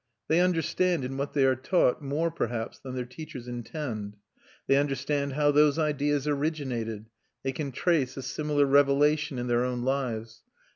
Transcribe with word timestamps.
They 0.29 0.39
understand 0.39 1.05
in 1.05 1.15
what 1.15 1.33
they 1.33 1.45
are 1.45 1.55
taught 1.55 2.01
more, 2.01 2.31
perhaps, 2.31 2.79
than 2.79 2.95
their 2.95 3.05
teachers 3.05 3.47
intend. 3.47 4.15
They 4.65 4.75
understand 4.77 5.33
how 5.33 5.51
those 5.51 5.77
ideas 5.77 6.27
originated, 6.27 7.05
they 7.43 7.51
can 7.51 7.71
trace 7.71 8.17
a 8.17 8.23
similar 8.23 8.65
revelation 8.65 9.37
in 9.37 9.45
their 9.45 9.63
own 9.63 9.83
lives. 9.83 10.41